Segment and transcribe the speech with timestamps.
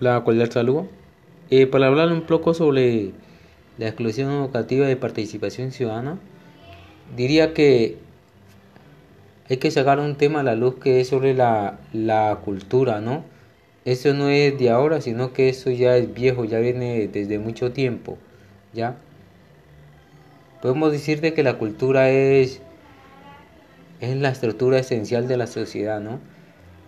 [0.00, 0.88] Hola, cordial saludo.
[1.50, 3.10] Eh, para hablar un poco sobre
[3.76, 6.18] la exclusión educativa de participación ciudadana,
[7.18, 7.98] diría que
[9.50, 13.24] hay que sacar un tema a la luz que es sobre la, la cultura, ¿no?
[13.84, 17.72] Eso no es de ahora, sino que eso ya es viejo, ya viene desde mucho
[17.72, 18.16] tiempo,
[18.72, 18.96] ¿ya?
[20.62, 22.62] Podemos decir de que la cultura es,
[24.00, 26.20] es la estructura esencial de la sociedad, ¿no?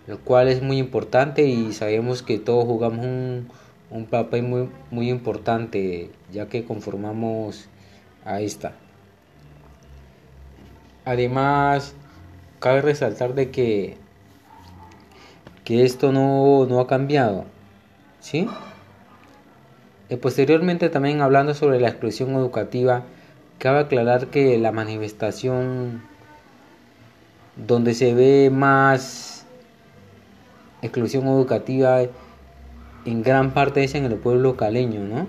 [0.07, 3.47] El cual es muy importante y sabemos que todos jugamos un,
[3.89, 7.69] un papel muy, muy importante ya que conformamos
[8.25, 8.73] a esta.
[11.05, 11.93] Además,
[12.59, 13.97] cabe resaltar de que,
[15.63, 17.45] que esto no, no ha cambiado.
[18.19, 18.47] ¿Sí?
[20.09, 23.03] Y posteriormente también hablando sobre la exclusión educativa,
[23.57, 26.03] cabe aclarar que la manifestación
[27.55, 29.32] donde se ve más
[30.83, 32.01] exclusión educativa
[33.05, 35.27] en gran parte es en el pueblo caleño, ¿no?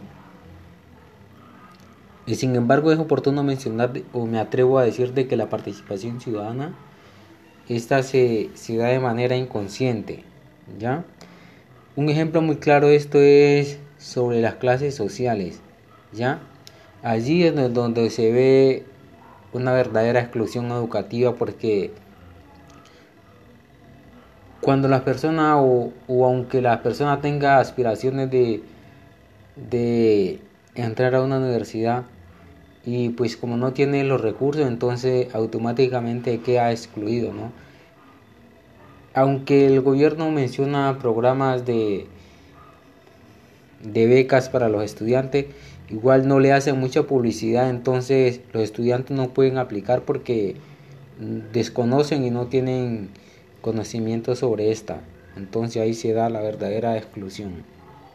[2.27, 6.21] Y sin embargo es oportuno mencionar o me atrevo a decir de que la participación
[6.21, 6.75] ciudadana
[7.69, 10.25] esta se, se da de manera inconsciente,
[10.79, 11.05] ¿ya?
[11.97, 15.61] Un ejemplo muy claro de esto es sobre las clases sociales,
[16.13, 16.41] ¿ya?
[17.03, 18.85] Allí es donde se ve
[19.53, 21.93] una verdadera exclusión educativa porque
[24.65, 28.63] cuando la persona o, aunque la persona tenga aspiraciones de,
[29.71, 30.41] de
[30.75, 32.05] entrar a una universidad
[32.87, 37.53] y pues como no tiene los recursos entonces automáticamente queda excluido no
[39.15, 42.07] aunque el gobierno menciona programas de
[43.83, 45.47] de becas para los estudiantes
[45.91, 50.57] igual no le hacen mucha publicidad entonces los estudiantes no pueden aplicar porque
[51.53, 53.11] desconocen y no tienen
[53.65, 55.01] conocimiento sobre esta.
[55.39, 57.65] Entonces ahí se da la verdadera exclusión.